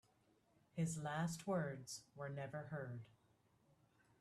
[0.73, 3.01] His last words were never heard.